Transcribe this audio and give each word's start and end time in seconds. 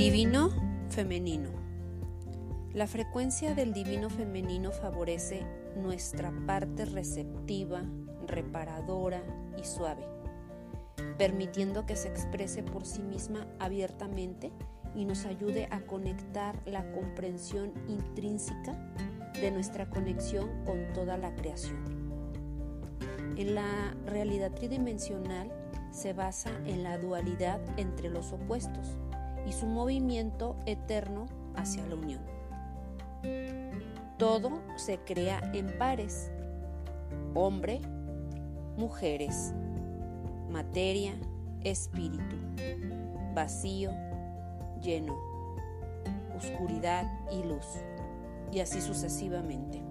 Divino 0.00 0.48
femenino. 0.88 1.50
La 2.72 2.86
frecuencia 2.86 3.54
del 3.54 3.74
divino 3.74 4.08
femenino 4.08 4.70
favorece 4.70 5.44
nuestra 5.76 6.32
parte 6.46 6.86
receptiva, 6.86 7.82
reparadora 8.26 9.22
y 9.58 9.64
suave, 9.64 10.06
permitiendo 11.18 11.84
que 11.84 11.96
se 11.96 12.08
exprese 12.08 12.62
por 12.62 12.86
sí 12.86 13.02
misma 13.02 13.46
abiertamente 13.58 14.52
y 14.94 15.04
nos 15.04 15.26
ayude 15.26 15.68
a 15.70 15.82
conectar 15.82 16.58
la 16.64 16.90
comprensión 16.92 17.74
intrínseca 17.86 18.72
de 19.34 19.50
nuestra 19.50 19.90
conexión 19.90 20.64
con 20.64 20.94
toda 20.94 21.18
la 21.18 21.34
creación. 21.34 21.84
En 23.36 23.54
la 23.54 23.94
realidad 24.06 24.52
tridimensional 24.52 25.52
se 25.90 26.14
basa 26.14 26.52
en 26.64 26.84
la 26.84 26.96
dualidad 26.96 27.60
entre 27.76 28.08
los 28.08 28.32
opuestos 28.32 28.96
y 29.46 29.52
su 29.52 29.66
movimiento 29.66 30.56
eterno 30.66 31.26
hacia 31.56 31.86
la 31.86 31.94
unión. 31.94 32.20
Todo 34.18 34.60
se 34.76 34.98
crea 34.98 35.40
en 35.54 35.78
pares, 35.78 36.30
hombre, 37.34 37.80
mujeres, 38.76 39.54
materia, 40.50 41.14
espíritu, 41.62 42.36
vacío, 43.34 43.90
lleno, 44.82 45.18
oscuridad 46.36 47.06
y 47.30 47.42
luz, 47.44 47.66
y 48.52 48.60
así 48.60 48.80
sucesivamente. 48.80 49.82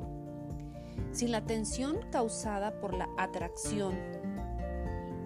Sin 1.12 1.32
la 1.32 1.42
tensión 1.42 1.98
causada 2.12 2.80
por 2.80 2.94
la 2.94 3.10
atracción 3.18 3.96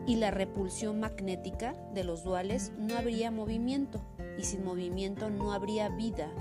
y 0.06 0.16
la 0.16 0.32
repulsión 0.32 1.00
magnética 1.00 1.76
de 1.94 2.04
los 2.04 2.24
duales 2.24 2.72
no 2.78 2.98
habría 2.98 3.32
movimiento 3.32 4.02
y 4.38 4.44
sin 4.44 4.64
movimiento 4.64 5.30
no 5.30 5.54
habría 5.54 5.90
vida 5.90 6.32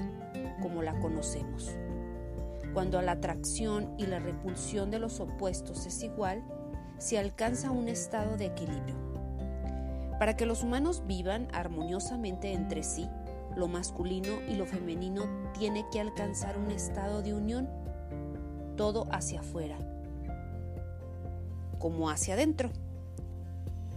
como 0.61 0.83
la 0.83 0.99
conocemos. 1.01 1.71
Cuando 2.73 3.03
la 3.03 3.13
atracción 3.13 3.95
y 3.99 4.07
la 4.07 4.19
repulsión 4.19 4.91
de 4.91 4.99
los 4.99 5.21
opuestos 5.21 5.87
es 5.87 6.03
igual, 6.03 6.43
se 6.99 7.19
alcanza 7.19 7.71
un 7.71 7.89
estado 7.89 8.37
de 8.37 8.47
equilibrio. 8.47 8.97
Para 10.19 10.37
que 10.37 10.47
los 10.47 10.63
humanos 10.63 11.03
vivan 11.07 11.49
armoniosamente 11.53 12.53
entre 12.53 12.83
sí, 12.83 13.09
lo 13.57 13.69
masculino 13.69 14.41
y 14.49 14.55
lo 14.55 14.67
femenino 14.67 15.25
tiene 15.59 15.85
que 15.93 16.01
alcanzar 16.01 16.57
un 16.57 16.71
estado 16.71 17.23
de 17.23 17.35
unión, 17.35 17.69
todo 18.77 19.07
hacia 19.11 19.41
afuera, 19.41 19.77
como 21.79 22.09
hacia 22.09 22.35
adentro. 22.35 22.71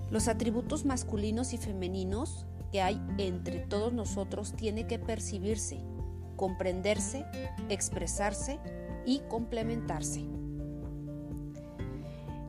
Los 0.09 0.27
atributos 0.27 0.83
masculinos 0.83 1.53
y 1.53 1.57
femeninos 1.57 2.45
que 2.75 2.81
hay 2.81 3.01
entre 3.17 3.59
todos 3.59 3.93
nosotros 3.93 4.53
tiene 4.53 4.85
que 4.85 4.99
percibirse, 4.99 5.79
comprenderse, 6.35 7.25
expresarse 7.69 8.59
y 9.05 9.19
complementarse. 9.29 10.25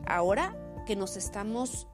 Ahora 0.05 0.53
que 0.85 0.97
nos 0.97 1.15
estamos 1.15 1.87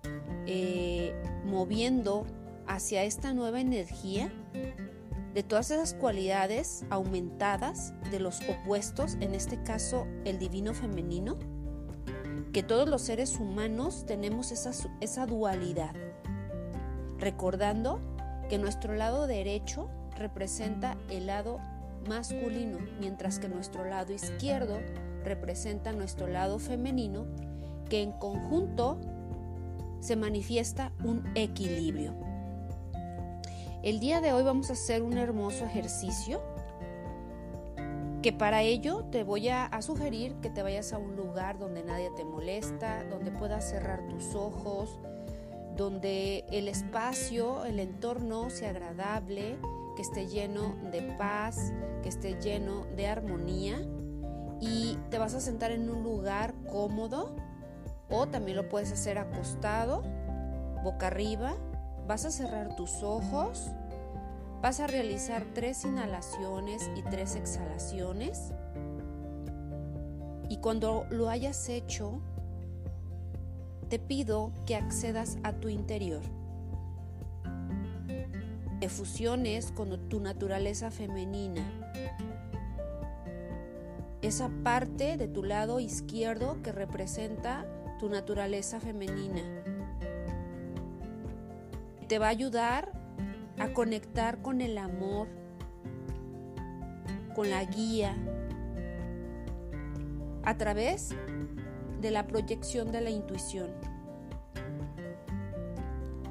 eh, 0.48 1.14
moviendo 1.46 2.26
hacia 2.66 3.04
esta 3.04 3.36
nueva 3.36 3.62
energía, 3.62 4.34
de 5.36 5.44
todas 5.44 5.70
esas 5.70 5.94
cualidades 5.94 6.86
aumentadas 6.90 7.94
de 8.10 8.20
los 8.20 8.40
opuestos, 8.50 9.14
en 9.20 9.36
este 9.36 9.62
caso 9.62 10.08
el 10.26 10.40
divino 10.40 10.74
femenino, 10.74 11.38
que 12.52 12.64
todos 12.64 12.90
los 12.90 13.04
seres 13.04 13.38
humanos 13.40 14.08
tenemos 14.08 14.52
esa, 14.52 14.72
esa 15.02 15.28
dualidad, 15.28 15.94
recordando 17.20 18.02
que 18.54 18.60
nuestro 18.60 18.94
lado 18.94 19.26
derecho 19.26 19.90
representa 20.16 20.96
el 21.10 21.26
lado 21.26 21.58
masculino, 22.08 22.78
mientras 23.00 23.40
que 23.40 23.50
nuestro 23.50 23.84
lado 23.84 24.14
izquierdo 24.14 24.78
representa 25.24 25.92
nuestro 25.92 26.28
lado 26.28 26.60
femenino, 26.60 27.26
que 27.90 28.04
en 28.04 28.12
conjunto 28.12 29.02
se 30.02 30.16
manifiesta 30.16 30.92
un 31.04 31.24
equilibrio. 31.34 32.14
El 33.82 34.00
día 34.00 34.22
de 34.22 34.34
hoy 34.34 34.44
vamos 34.44 34.70
a 34.70 34.74
hacer 34.74 35.02
un 35.02 35.18
hermoso 35.18 35.66
ejercicio 35.66 36.40
que 38.22 38.34
para 38.34 38.62
ello 38.62 39.06
te 39.06 39.24
voy 39.24 39.50
a, 39.50 39.72
sugerir 39.82 40.36
que 40.42 40.52
te 40.52 40.62
vayas 40.62 40.94
a 40.94 41.00
un 41.00 41.16
lugar 41.16 41.58
donde 41.58 41.84
nadie 41.84 42.12
te 42.12 42.24
molesta, 42.24 43.04
donde 43.06 43.32
puedas 43.32 43.68
cerrar 43.68 44.08
tus 44.10 44.36
ojos, 44.36 45.00
donde 45.76 46.46
el 46.52 46.68
espacio, 46.68 47.66
el 47.66 47.80
entorno 47.80 48.50
sea 48.50 48.70
agradable, 48.70 49.58
que 49.96 50.02
esté 50.02 50.28
lleno 50.28 50.76
de 50.92 51.02
paz, 51.18 51.74
que 52.02 52.10
esté 52.10 52.40
lleno 52.42 52.86
de 52.96 53.08
armonía 53.08 53.82
y 54.60 54.98
te 55.10 55.18
vas 55.18 55.34
a 55.34 55.42
sentar 55.42 55.72
en 55.72 55.90
un 55.90 56.04
lugar 56.04 56.54
cómodo 56.72 57.36
o 58.10 58.28
también 58.28 58.58
lo 58.58 58.70
puedes 58.70 58.92
hacer 58.92 59.18
acostado, 59.18 60.04
boca 60.84 61.08
arriba, 61.08 61.56
vas 62.08 62.26
a 62.26 62.32
cerrar 62.32 62.76
tus 62.76 63.04
ojos, 63.04 63.72
vas 64.62 64.80
a 64.80 64.88
realizar 64.88 65.46
tres 65.54 65.84
inhalaciones 65.86 66.90
y 66.96 67.02
tres 67.04 67.36
exhalaciones 67.36 68.52
y 70.50 70.58
cuando 70.58 71.06
lo 71.10 71.30
hayas 71.30 71.70
hecho, 71.70 72.22
te 73.94 74.00
pido 74.00 74.52
que 74.66 74.76
accedas 74.76 75.38
a 75.44 75.54
tu 75.54 75.70
interior 75.70 76.24
te 78.80 78.90
fusiones 78.90 79.72
con 79.72 80.10
tu 80.10 80.20
naturaleza 80.20 80.90
femenina. 80.90 81.62
Esa 84.24 84.50
parte 84.64 85.16
de 85.16 85.28
tu 85.28 85.44
lado 85.44 85.80
izquierdo 85.80 86.60
que 86.64 86.72
representa 86.72 87.68
tu 88.00 88.10
naturaleza 88.10 88.80
femenina. 88.80 89.44
Te 92.08 92.18
va 92.18 92.26
a 92.26 92.30
ayudar 92.30 92.92
a 93.60 93.74
conectar 93.74 94.42
con 94.42 94.62
el 94.62 94.80
amor, 94.80 95.28
con 97.36 97.52
la 97.52 97.64
guía, 97.64 98.18
a 100.44 100.58
través 100.58 101.16
de 102.04 102.12
la 102.12 102.28
proyección 102.28 102.92
de 102.92 103.02
la 103.02 103.10
intuición. 103.10 103.72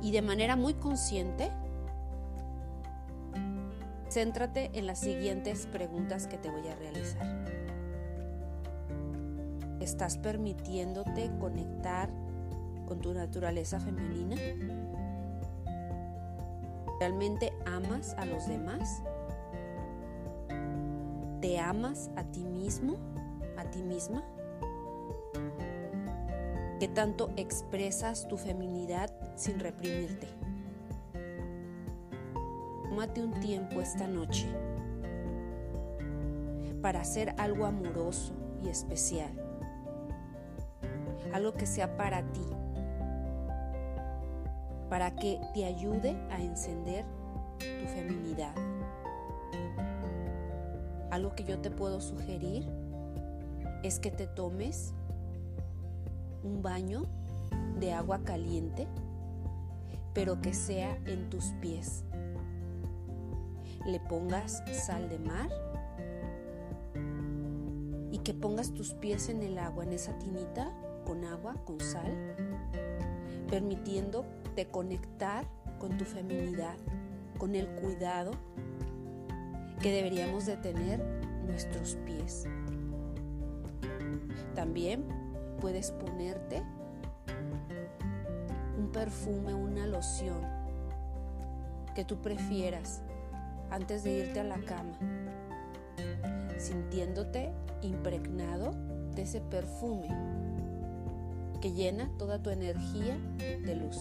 Y 0.01 0.13
de 0.13 0.23
manera 0.23 0.55
muy 0.55 0.75
consciente, 0.75 1.51
Céntrate 4.13 4.71
en 4.75 4.87
las 4.87 4.99
siguientes 4.99 5.67
preguntas 5.67 6.27
que 6.27 6.37
te 6.37 6.51
voy 6.51 6.69
a 6.69 6.77
realizar. 6.77 7.27
¿Estás 9.81 10.19
permitiéndote 10.19 11.31
conectar 11.41 12.11
con 12.87 13.01
tu 13.01 13.15
naturaleza 13.15 13.81
femenina? 13.81 14.37
¿Realmente 17.01 17.55
amas 17.65 18.13
a 18.19 18.27
los 18.27 18.47
demás? 18.47 19.03
¿Te 21.41 21.59
amas 21.59 22.11
a 22.15 22.25
ti 22.25 22.45
mismo, 22.45 22.99
a 23.57 23.65
ti 23.71 23.83
misma? 23.83 24.23
¿Qué 26.83 26.89
tanto 26.89 27.31
expresas 27.37 28.27
tu 28.27 28.37
feminidad 28.37 29.09
sin 29.37 29.61
reprimirte? 29.61 30.27
tómate 32.89 33.23
un 33.23 33.39
tiempo 33.39 33.81
esta 33.81 34.09
noche 34.09 34.49
para 36.83 37.03
hacer 37.03 37.37
algo 37.39 37.67
amoroso 37.67 38.33
y 38.65 38.69
especial. 38.69 39.31
Algo 41.33 41.53
que 41.53 41.67
sea 41.67 41.97
para 41.97 42.21
ti. 42.33 42.49
Para 44.91 45.15
que 45.15 45.39
te 45.55 45.65
ayude 45.65 46.17
a 46.33 46.43
encender 46.43 47.05
tu 47.61 47.87
feminidad. 47.95 48.57
Algo 51.13 51.33
que 51.37 51.45
yo 51.45 51.61
te 51.61 51.71
puedo 51.71 52.01
sugerir 52.01 52.69
es 53.85 54.01
que 54.01 54.11
te 54.11 54.27
tomes 54.27 54.95
un 56.43 56.63
baño 56.63 57.07
de 57.79 57.93
agua 57.93 58.23
caliente, 58.25 58.87
pero 60.15 60.41
que 60.41 60.55
sea 60.55 60.97
en 61.07 61.31
tus 61.31 61.53
pies 61.61 62.05
le 63.87 63.99
pongas 64.01 64.63
sal 64.73 65.09
de 65.09 65.19
mar 65.19 65.49
y 68.11 68.19
que 68.19 68.35
pongas 68.35 68.73
tus 68.73 68.95
pies 68.95 69.29
en 69.29 69.43
el 69.43 69.59
agua, 69.59 69.85
en 69.85 69.93
esa 69.93 70.17
tinita 70.19 70.71
con 71.05 71.25
agua, 71.25 71.57
con 71.65 71.81
sal, 71.81 72.37
permitiéndote 73.49 74.67
conectar 74.71 75.47
con 75.79 75.97
tu 75.97 76.05
feminidad, 76.05 76.77
con 77.39 77.55
el 77.55 77.67
cuidado 77.69 78.33
que 79.81 79.91
deberíamos 79.91 80.47
de 80.47 80.57
tener 80.59 81.03
nuestros 81.45 81.97
pies. 82.07 82.45
También 84.55 85.05
puedes 85.61 85.91
ponerte 85.91 86.63
un 88.79 88.91
perfume, 88.93 89.55
una 89.55 89.87
loción 89.87 90.41
que 91.95 92.05
tú 92.05 92.21
prefieras 92.21 93.03
antes 93.71 94.05
de 94.05 94.19
irte 94.19 94.41
a 94.41 94.45
la 94.45 94.59
cama, 94.61 94.99
sintiéndote 96.59 97.53
impregnado 97.83 98.75
de 99.15 99.23
ese 99.23 99.41
perfume 99.41 100.09
que 101.61 101.73
llena 101.73 102.11
toda 102.19 102.43
tu 102.43 102.51
energía 102.51 103.17
de 103.39 103.77
luz. 103.77 103.99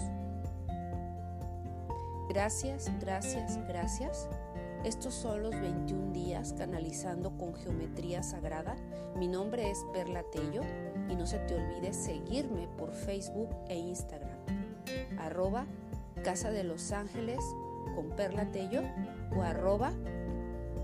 Gracias, 2.30 2.90
gracias, 3.00 3.58
gracias. 3.68 4.28
Estos 4.84 5.14
son 5.14 5.44
los 5.44 5.52
21 5.52 6.12
días 6.12 6.54
canalizando 6.58 7.38
con 7.38 7.54
geometría 7.54 8.24
sagrada. 8.24 8.76
Mi 9.18 9.28
nombre 9.28 9.70
es 9.70 9.86
Perla 9.94 10.24
Tello 10.32 10.62
y 11.10 11.16
no 11.16 11.26
se 11.26 11.40
te 11.40 11.56
olvide 11.56 11.94
seguirme 11.94 12.68
por 12.78 12.92
Facebook 12.94 13.50
e 13.68 13.78
Instagram. 13.78 14.38
Arroba 15.20 15.66
Casa 16.24 16.52
de 16.52 16.64
los 16.64 16.92
Ángeles 16.92 17.40
con 17.96 18.10
Perla 18.16 18.52
Tello 18.52 18.82
o 19.36 19.42
arroba 19.42 19.92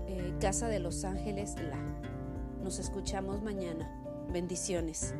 eh, 0.06 0.34
Casa 0.40 0.68
de 0.68 0.78
los 0.78 1.04
Ángeles 1.04 1.54
La. 1.56 1.78
Nos 2.62 2.78
escuchamos 2.78 3.42
mañana. 3.42 3.90
Bendiciones. 4.32 5.14